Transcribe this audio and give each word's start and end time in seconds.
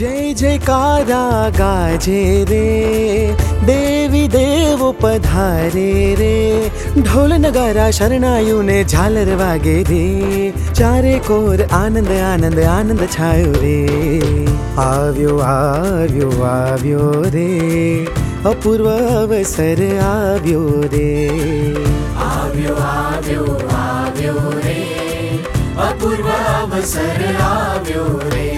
जय 0.00 0.34
जयकारा 0.34 1.48
गाजे 1.48 2.44
रे 2.48 2.66
देवी 3.64 4.28
देव 4.28 4.92
पधारे 4.92 6.14
रे। 6.14 6.70
ढोल 6.98 7.32
नगारा 7.32 7.90
शरणायु 7.90 8.62
ने 8.62 8.84
झालर 8.84 9.34
वागे 9.34 9.82
रे। 9.82 10.54
चारे 10.72 11.18
कोर 11.18 11.62
आनंद 11.62 12.08
आनंद 12.08 12.60
आनंद 12.60 13.02
छायो 13.12 13.52
रे। 13.52 13.76
આવ્યો 14.78 15.38
આવ્યો 15.38 16.30
આવ્यो 16.44 17.12
रे। 17.26 17.50
अपूर्व 18.46 18.88
अवसर 18.90 19.82
આવ્યો 19.98 20.64
रे। 20.92 21.10
આવ્યો 22.16 22.76
આવ્યો 22.76 23.44
આવ્યો 23.72 24.50
रे। 24.64 24.80
अपूर्व 25.88 26.30
अवसर 26.62 27.36
આવ્યો 27.42 28.20
रे। 28.24 28.49